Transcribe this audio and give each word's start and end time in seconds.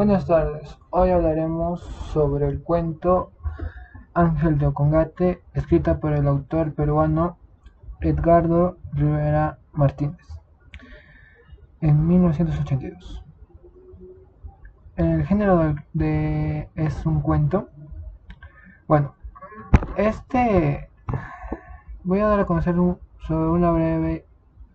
Buenas 0.00 0.24
tardes, 0.24 0.78
hoy 0.88 1.10
hablaremos 1.10 1.82
sobre 2.14 2.48
el 2.48 2.62
cuento 2.62 3.32
Ángel 4.14 4.56
de 4.56 4.68
Ocongate, 4.68 5.42
escrita 5.52 6.00
por 6.00 6.14
el 6.14 6.26
autor 6.26 6.72
peruano 6.72 7.36
Edgardo 8.00 8.78
Rivera 8.94 9.58
Martínez 9.74 10.26
en 11.82 12.06
1982. 12.06 13.22
El 14.96 15.26
género 15.26 15.74
de, 15.92 16.70
es 16.76 17.04
un 17.04 17.20
cuento. 17.20 17.68
Bueno, 18.88 19.12
este 19.96 20.88
voy 22.04 22.20
a 22.20 22.26
dar 22.26 22.40
a 22.40 22.46
conocer 22.46 22.74
sobre 22.74 23.50
una 23.50 23.70
breve 23.70 24.24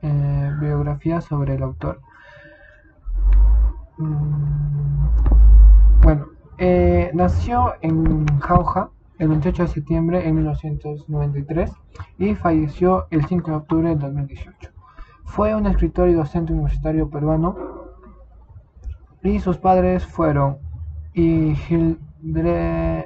eh, 0.03 0.51
biografía 0.61 1.19
sobre 1.19 1.55
el 1.55 1.63
autor. 1.63 1.99
Mm, 3.97 5.09
bueno, 6.01 6.25
eh, 6.57 7.11
nació 7.13 7.75
en 7.81 8.25
Jauja 8.39 8.89
el 9.19 9.29
28 9.29 9.63
de 9.63 9.69
septiembre 9.69 10.21
de 10.21 10.33
1993 10.33 11.71
y 12.17 12.35
falleció 12.35 13.07
el 13.11 13.25
5 13.25 13.51
de 13.51 13.57
octubre 13.57 13.89
de 13.89 13.95
2018. 13.95 14.71
Fue 15.23 15.55
un 15.55 15.65
escritor 15.67 16.09
y 16.09 16.13
docente 16.13 16.51
universitario 16.51 17.09
peruano 17.09 17.55
y 19.23 19.39
sus 19.39 19.57
padres 19.57 20.05
fueron 20.05 20.57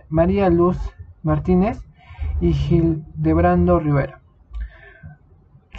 María 0.09 0.49
Luz 0.49 0.77
Martínez 1.21 1.79
y 2.41 2.53
Gildebrando 2.53 3.79
Rivera. 3.79 4.18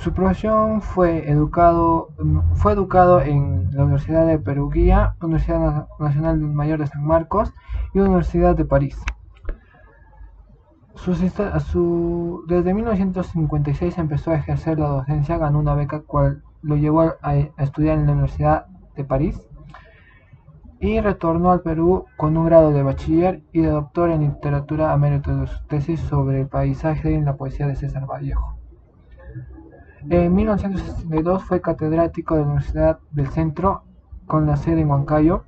Su 0.01 0.15
profesión 0.15 0.81
fue 0.81 1.31
educado, 1.31 2.09
fue 2.55 2.73
educado 2.73 3.21
en 3.21 3.69
la 3.73 3.83
Universidad 3.85 4.27
de 4.27 4.39
Perugia, 4.39 5.15
Universidad 5.21 5.89
Nacional 5.99 6.41
Mayor 6.41 6.79
de 6.79 6.87
San 6.87 7.05
Marcos 7.05 7.53
y 7.93 7.99
Universidad 7.99 8.57
de 8.57 8.65
París. 8.65 8.99
desde 12.49 12.73
1956 12.73 13.99
empezó 13.99 14.31
a 14.31 14.37
ejercer 14.37 14.79
la 14.79 14.89
docencia, 14.89 15.37
ganó 15.37 15.59
una 15.59 15.75
beca 15.75 16.01
cual 16.01 16.43
lo 16.63 16.77
llevó 16.77 17.17
a, 17.21 17.37
estudiar 17.59 17.99
en 17.99 18.07
la 18.07 18.13
Universidad 18.13 18.69
de 18.97 19.05
París 19.05 19.39
y 20.81 20.99
retornó 21.03 21.51
al 21.51 21.61
Perú 21.61 22.07
con 22.17 22.39
un 22.39 22.47
grado 22.47 22.73
de 22.73 22.83
bachiller 22.83 23.43
y 23.53 23.61
de 23.61 23.69
doctor 23.69 24.09
en 24.09 24.23
literatura 24.23 24.95
a 24.95 24.97
mérito 24.97 25.37
de 25.37 25.47
su 25.47 25.63
tesis 25.67 26.01
sobre 26.01 26.41
el 26.41 26.49
paisaje 26.49 27.13
en 27.13 27.27
la 27.27 27.37
poesía 27.37 27.67
de 27.67 27.77
César 27.77 28.07
Vallejo. 28.07 28.60
En 30.09 30.35
1962 30.35 31.45
fue 31.45 31.61
catedrático 31.61 32.35
de 32.35 32.41
la 32.41 32.47
Universidad 32.47 32.99
del 33.11 33.29
Centro 33.29 33.83
con 34.27 34.47
la 34.47 34.57
sede 34.57 34.81
en 34.81 34.91
Huancayo 34.91 35.45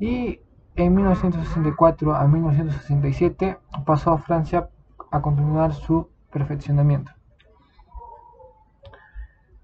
y 0.00 0.40
en 0.74 0.94
1964 0.94 2.14
a 2.14 2.26
1967 2.26 3.58
pasó 3.86 4.12
a 4.12 4.18
Francia 4.18 4.68
a 5.10 5.22
continuar 5.22 5.72
su 5.72 6.08
perfeccionamiento. 6.32 7.12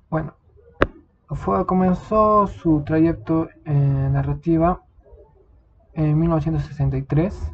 Bueno, 0.08 0.34
fue, 1.30 1.66
comenzó 1.66 2.46
su 2.46 2.82
trayecto 2.82 3.48
en 3.64 4.12
narrativa 4.12 4.82
en 5.94 6.18
1963 6.18 7.52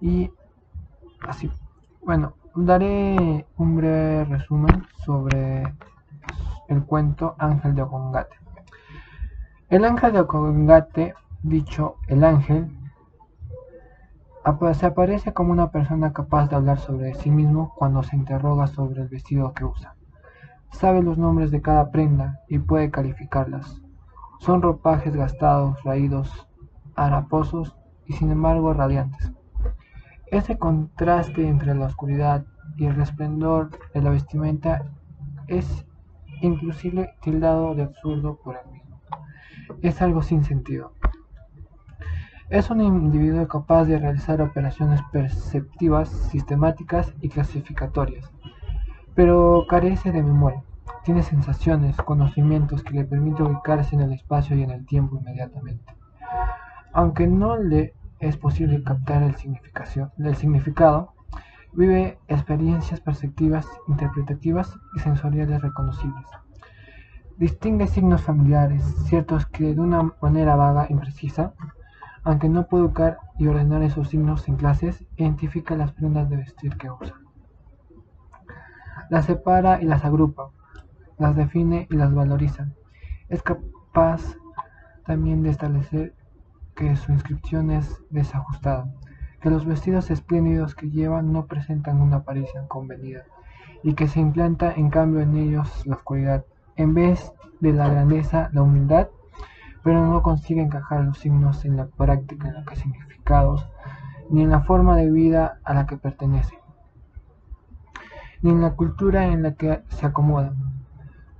y 0.00 0.30
así. 1.20 1.50
Bueno, 2.02 2.34
Daré 2.60 3.46
un 3.56 3.76
breve 3.76 4.24
resumen 4.24 4.84
sobre 5.06 5.62
el 6.66 6.84
cuento 6.84 7.36
Ángel 7.38 7.76
de 7.76 7.82
Ocongate. 7.82 8.36
El 9.68 9.84
ángel 9.84 10.12
de 10.12 10.20
Ocongate, 10.20 11.14
dicho 11.44 11.98
el 12.08 12.24
ángel, 12.24 12.76
se 14.74 14.86
aparece 14.86 15.32
como 15.32 15.52
una 15.52 15.70
persona 15.70 16.12
capaz 16.12 16.48
de 16.48 16.56
hablar 16.56 16.80
sobre 16.80 17.14
sí 17.14 17.30
mismo 17.30 17.74
cuando 17.76 18.02
se 18.02 18.16
interroga 18.16 18.66
sobre 18.66 19.02
el 19.02 19.08
vestido 19.08 19.54
que 19.54 19.64
usa. 19.64 19.94
Sabe 20.72 21.00
los 21.00 21.16
nombres 21.16 21.52
de 21.52 21.62
cada 21.62 21.92
prenda 21.92 22.40
y 22.48 22.58
puede 22.58 22.90
calificarlas. 22.90 23.80
Son 24.40 24.62
ropajes 24.62 25.14
gastados, 25.14 25.80
raídos, 25.84 26.48
haraposos 26.96 27.76
y 28.04 28.14
sin 28.14 28.32
embargo 28.32 28.74
radiantes. 28.74 29.37
Ese 30.30 30.58
contraste 30.58 31.48
entre 31.48 31.74
la 31.74 31.86
oscuridad 31.86 32.44
y 32.76 32.84
el 32.84 32.94
resplendor 32.94 33.70
de 33.94 34.02
la 34.02 34.10
vestimenta 34.10 34.84
es 35.46 35.86
inclusive 36.42 37.14
tildado 37.22 37.74
de 37.74 37.84
absurdo 37.84 38.36
por 38.36 38.56
él 38.56 38.70
mismo. 38.70 39.00
Es 39.80 40.02
algo 40.02 40.22
sin 40.22 40.44
sentido. 40.44 40.92
Es 42.50 42.70
un 42.70 42.80
individuo 42.80 43.46
capaz 43.48 43.84
de 43.84 43.98
realizar 43.98 44.40
operaciones 44.40 45.00
perceptivas, 45.12 46.08
sistemáticas 46.08 47.14
y 47.20 47.28
clasificatorias, 47.28 48.30
pero 49.14 49.64
carece 49.68 50.12
de 50.12 50.22
memoria. 50.22 50.62
Tiene 51.04 51.22
sensaciones, 51.22 51.96
conocimientos 51.96 52.82
que 52.82 52.94
le 52.94 53.04
permiten 53.04 53.46
ubicarse 53.46 53.94
en 53.94 54.02
el 54.02 54.12
espacio 54.12 54.56
y 54.56 54.62
en 54.62 54.70
el 54.70 54.84
tiempo 54.84 55.16
inmediatamente. 55.16 55.94
Aunque 56.92 57.26
no 57.26 57.56
le 57.56 57.94
es 58.20 58.36
posible 58.36 58.82
captar 58.82 59.22
el, 59.22 59.36
significado, 60.36 61.14
vive 61.72 62.18
experiencias 62.26 63.00
perceptivas, 63.00 63.66
interpretativas 63.86 64.74
y 64.96 65.00
sensoriales 65.00 65.62
reconocibles. 65.62 66.26
Distingue 67.36 67.86
signos 67.86 68.22
familiares, 68.22 68.82
ciertos 69.06 69.46
que 69.46 69.74
de 69.74 69.80
una 69.80 70.12
manera 70.20 70.56
vaga, 70.56 70.86
imprecisa, 70.88 71.54
aunque 72.24 72.48
no 72.48 72.66
puede 72.66 72.84
buscar 72.84 73.18
y 73.38 73.46
ordenar 73.46 73.82
esos 73.82 74.08
signos 74.08 74.48
en 74.48 74.56
clases, 74.56 75.04
identifica 75.16 75.76
las 75.76 75.92
prendas 75.92 76.28
de 76.28 76.38
vestir 76.38 76.76
que 76.76 76.90
usa. 76.90 77.14
Las 79.08 79.26
separa 79.26 79.80
y 79.80 79.86
las 79.86 80.04
agrupa, 80.04 80.50
las 81.16 81.36
define 81.36 81.86
y 81.90 81.96
las 81.96 82.12
valoriza. 82.12 82.68
Es 83.28 83.42
capaz 83.42 84.20
también 85.06 85.42
de 85.42 85.50
establecer 85.50 86.14
que 86.78 86.94
su 86.94 87.10
inscripción 87.10 87.72
es 87.72 88.00
desajustada, 88.08 88.88
que 89.40 89.50
los 89.50 89.66
vestidos 89.66 90.12
espléndidos 90.12 90.76
que 90.76 90.88
llevan 90.88 91.32
no 91.32 91.46
presentan 91.46 92.00
una 92.00 92.18
apariencia 92.18 92.68
convenida, 92.68 93.24
y 93.82 93.94
que 93.94 94.06
se 94.06 94.20
implanta 94.20 94.72
en 94.72 94.88
cambio 94.88 95.20
en 95.20 95.36
ellos 95.36 95.84
la 95.86 95.96
oscuridad, 95.96 96.44
en 96.76 96.94
vez 96.94 97.32
de 97.58 97.72
la 97.72 97.88
grandeza, 97.88 98.48
la 98.52 98.62
humildad, 98.62 99.08
pero 99.82 100.06
no 100.06 100.22
consigue 100.22 100.62
encajar 100.62 101.02
los 101.02 101.18
signos 101.18 101.64
en 101.64 101.76
la 101.76 101.86
práctica, 101.86 102.46
en 102.46 102.64
los 102.64 102.78
significados, 102.78 103.66
ni 104.30 104.42
en 104.42 104.50
la 104.50 104.60
forma 104.60 104.96
de 104.96 105.10
vida 105.10 105.58
a 105.64 105.74
la 105.74 105.84
que 105.86 105.96
pertenece, 105.96 106.56
ni 108.40 108.50
en 108.50 108.60
la 108.60 108.74
cultura 108.74 109.26
en 109.26 109.42
la 109.42 109.54
que 109.54 109.82
se 109.88 110.06
acomoda. 110.06 110.54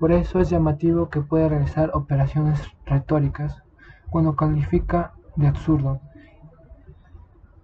Por 0.01 0.11
eso 0.11 0.41
es 0.41 0.51
llamativo 0.51 1.11
que 1.11 1.21
pueda 1.21 1.49
realizar 1.49 1.93
operaciones 1.95 2.61
retóricas 2.87 3.63
cuando 4.11 4.35
califica 4.35 5.13
de 5.39 5.47
absurdo. 5.47 6.01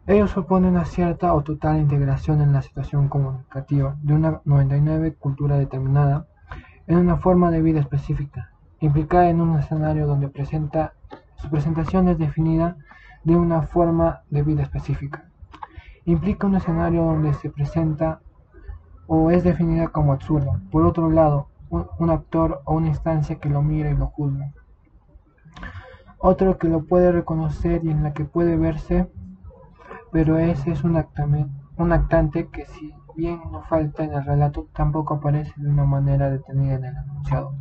Ello 0.06 0.28
supone 0.28 0.68
una 0.68 0.84
cierta 0.84 1.34
o 1.34 1.42
total 1.42 1.80
integración 1.80 2.40
en 2.40 2.52
la 2.52 2.62
situación 2.62 3.08
comunicativa 3.08 3.96
de 4.00 4.14
una 4.14 4.40
99 4.44 5.14
cultura 5.14 5.56
determinada 5.58 6.26
en 6.86 6.98
una 6.98 7.16
forma 7.16 7.50
de 7.50 7.62
vida 7.62 7.80
específica, 7.80 8.52
implicada 8.78 9.28
en 9.28 9.40
un 9.40 9.58
escenario 9.58 10.06
donde 10.06 10.28
presenta, 10.28 10.92
su 11.34 11.50
presentación 11.50 12.08
es 12.08 12.16
definida 12.16 12.76
de 13.24 13.34
una 13.34 13.62
forma 13.62 14.22
de 14.30 14.42
vida 14.42 14.62
específica. 14.62 15.24
Implica 16.04 16.46
un 16.46 16.54
escenario 16.54 17.02
donde 17.02 17.34
se 17.34 17.50
presenta 17.50 18.20
o 19.08 19.32
es 19.32 19.42
definida 19.42 19.88
como 19.88 20.12
absurdo. 20.12 20.60
Por 20.70 20.84
otro 20.84 21.10
lado, 21.10 21.48
un 21.70 22.10
actor 22.10 22.60
o 22.66 22.74
una 22.74 22.88
instancia 22.88 23.40
que 23.40 23.48
lo 23.48 23.62
mira 23.62 23.90
y 23.90 23.96
lo 23.96 24.06
juzga 24.06 24.52
otro 26.26 26.56
que 26.56 26.68
lo 26.68 26.86
puede 26.86 27.12
reconocer 27.12 27.84
y 27.84 27.90
en 27.90 28.02
la 28.02 28.14
que 28.14 28.24
puede 28.24 28.56
verse, 28.56 29.10
pero 30.10 30.38
ese 30.38 30.70
es 30.70 30.82
un, 30.82 30.96
actante 30.96 32.48
que 32.48 32.64
si 32.64 32.94
bien 33.14 33.42
no 33.52 33.60
falta 33.64 34.04
en 34.04 34.14
el 34.14 34.24
relato, 34.24 34.66
tampoco 34.74 35.16
aparece 35.16 35.52
de 35.58 35.68
una 35.68 35.84
manera 35.84 36.30
detenida 36.30 36.76
en 36.76 36.84
el 36.86 36.96
anunciado. 36.96 37.54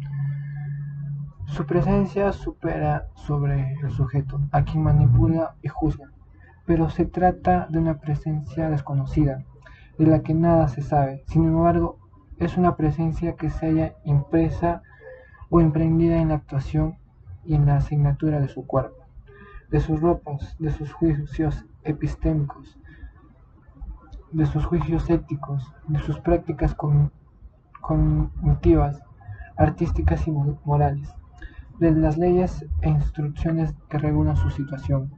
Su 1.45 1.65
presencia 1.65 2.31
supera 2.31 3.07
sobre 3.15 3.73
el 3.83 3.91
sujeto, 3.91 4.39
a 4.53 4.63
quien 4.63 4.83
manipula 4.83 5.55
y 5.61 5.67
juzga, 5.67 6.11
pero 6.65 6.89
se 6.89 7.03
trata 7.03 7.67
de 7.69 7.79
una 7.79 7.99
presencia 7.99 8.69
desconocida, 8.69 9.43
de 9.97 10.07
la 10.07 10.21
que 10.21 10.33
nada 10.33 10.69
se 10.69 10.83
sabe. 10.83 11.25
Sin 11.27 11.43
embargo, 11.43 11.97
es 12.39 12.55
una 12.55 12.77
presencia 12.77 13.35
que 13.35 13.49
se 13.49 13.65
haya 13.65 13.95
impresa 14.05 14.83
o 15.49 15.59
emprendida 15.59 16.15
en 16.15 16.29
la 16.29 16.35
actuación 16.35 17.02
y 17.45 17.55
en 17.55 17.65
la 17.65 17.77
asignatura 17.77 18.39
de 18.39 18.47
su 18.47 18.65
cuerpo, 18.65 19.03
de 19.69 19.79
sus 19.79 19.99
ropas, 19.99 20.55
de 20.59 20.71
sus 20.71 20.91
juicios 20.93 21.65
epistémicos, 21.83 22.77
de 24.31 24.45
sus 24.45 24.65
juicios 24.65 25.09
éticos, 25.09 25.71
de 25.87 25.99
sus 25.99 26.19
prácticas 26.19 26.75
cognitivas, 27.81 29.01
artísticas 29.57 30.27
y 30.27 30.31
morales. 30.31 31.09
de 31.79 31.91
las 31.91 32.17
leyes 32.17 32.65
e 32.81 32.89
instrucciones 32.89 33.73
que 33.89 33.97
regulan 33.97 34.37
su 34.37 34.49
situación 34.51 35.11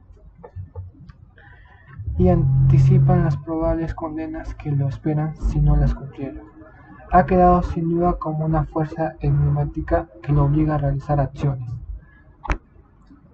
y 2.18 2.28
anticipan 2.28 3.24
las 3.24 3.36
probables 3.36 3.94
condenas 3.94 4.54
que 4.54 4.72
lo 4.72 4.88
esperan 4.88 5.36
si 5.36 5.60
no 5.60 5.76
las 5.76 5.94
cumpliera. 5.94 6.40
Ha 7.12 7.26
quedado 7.26 7.62
sin 7.62 7.90
duda 7.90 8.14
como 8.14 8.46
una 8.46 8.64
fuerza 8.64 9.14
enigmática 9.20 10.08
que 10.22 10.32
lo 10.32 10.44
obliga 10.44 10.74
a 10.74 10.78
realizar 10.78 11.20
acciones. 11.20 11.75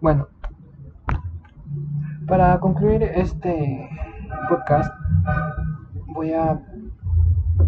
Bueno, 0.03 0.27
para 2.27 2.59
concluir 2.59 3.05
este 3.05 3.89
podcast 4.49 4.93
voy 6.09 6.33
a 6.33 6.61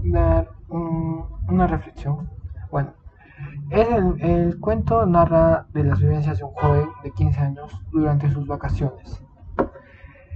dar 0.03 0.49
una 0.69 1.69
reflexión. 1.69 2.29
Bueno, 2.73 2.95
el, 3.71 4.21
el 4.21 4.59
cuento 4.59 5.07
narra 5.07 5.67
de 5.75 5.85
las 5.85 6.01
vivencias 6.01 6.39
de 6.39 6.45
un 6.45 6.55
joven 6.55 6.89
de 7.05 7.13
15 7.13 7.39
años 7.39 7.81
durante 7.93 8.29
sus 8.29 8.49
vacaciones. 8.49 9.23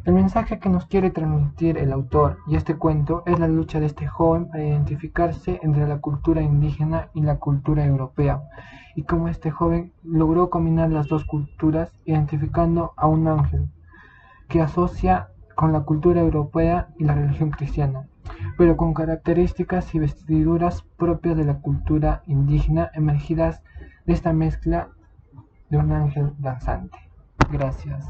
El 0.04 0.12
mensaje 0.14 0.60
que 0.60 0.68
nos 0.68 0.86
quiere 0.86 1.10
transmitir 1.10 1.78
el 1.78 1.92
autor 1.92 2.38
y 2.46 2.54
este 2.54 2.76
cuento 2.76 3.24
es 3.26 3.40
la 3.40 3.48
lucha 3.48 3.80
de 3.80 3.86
este 3.86 4.06
joven 4.06 4.48
para 4.48 4.62
identificarse 4.62 5.58
entre 5.64 5.88
la 5.88 5.98
cultura 5.98 6.42
indígena 6.42 7.08
y 7.12 7.22
la 7.22 7.40
cultura 7.40 7.84
europea, 7.84 8.40
y 8.98 9.04
cómo 9.04 9.28
este 9.28 9.52
joven 9.52 9.92
logró 10.02 10.50
combinar 10.50 10.90
las 10.90 11.06
dos 11.06 11.24
culturas 11.24 11.92
identificando 12.04 12.94
a 12.96 13.06
un 13.06 13.28
ángel 13.28 13.68
que 14.48 14.60
asocia 14.60 15.28
con 15.54 15.72
la 15.72 15.82
cultura 15.82 16.20
europea 16.20 16.88
y 16.98 17.04
la 17.04 17.14
religión 17.14 17.50
cristiana, 17.52 18.08
pero 18.56 18.76
con 18.76 18.94
características 18.94 19.94
y 19.94 20.00
vestiduras 20.00 20.82
propias 20.96 21.36
de 21.36 21.44
la 21.44 21.60
cultura 21.60 22.24
indígena 22.26 22.90
emergidas 22.92 23.62
de 24.04 24.14
esta 24.14 24.32
mezcla 24.32 24.88
de 25.70 25.78
un 25.78 25.92
ángel 25.92 26.32
danzante. 26.40 26.98
Gracias. 27.52 28.04